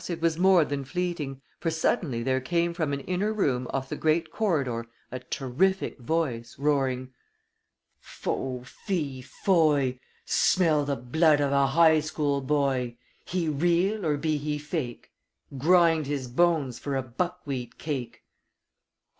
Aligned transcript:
it 0.09 0.19
was 0.19 0.35
more 0.35 0.65
than 0.65 0.83
fleeting, 0.83 1.39
for 1.59 1.69
suddenly 1.69 2.23
there 2.23 2.41
came 2.41 2.73
from 2.73 2.91
an 2.91 3.01
inner 3.01 3.31
room 3.31 3.67
off 3.69 3.87
the 3.87 3.95
great 3.95 4.31
corridor 4.31 4.87
a 5.11 5.19
terrific 5.19 5.99
voice, 5.99 6.55
roaring: 6.57 7.13
"FEE 7.99 8.21
FO 8.63 8.63
FI 8.63 9.21
FOY! 9.43 9.77
I 9.81 9.99
SMELL 10.25 10.85
THE 10.85 10.95
BLOOD 10.95 11.39
OF 11.41 11.51
A 11.51 11.67
HIGH 11.67 11.99
SCHOOL 11.99 12.41
BOY. 12.41 12.97
BE 13.31 13.31
HE 13.37 13.49
REAL 13.49 14.03
OR 14.03 14.17
BE 14.17 14.37
HE 14.37 14.57
FAKE 14.57 15.11
I'LL 15.51 15.57
GRIND 15.59 16.07
HIS 16.07 16.27
BONES 16.29 16.79
FOR 16.79 16.95
A 16.95 17.03
BUCKWHEAT 17.03 17.77
CAKE." 17.77 18.23